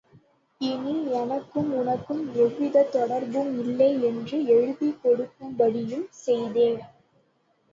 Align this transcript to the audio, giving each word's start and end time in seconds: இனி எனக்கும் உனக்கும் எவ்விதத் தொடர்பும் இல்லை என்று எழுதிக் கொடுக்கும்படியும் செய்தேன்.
இனி 0.61 1.11
எனக்கும் 1.11 1.73
உனக்கும் 1.73 2.23
எவ்விதத் 2.35 2.91
தொடர்பும் 2.91 3.59
இல்லை 3.59 4.03
என்று 4.03 4.45
எழுதிக் 4.47 4.99
கொடுக்கும்படியும் 5.03 6.07
செய்தேன். 6.25 6.81